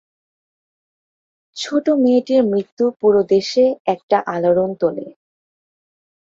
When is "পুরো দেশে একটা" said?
2.99-4.17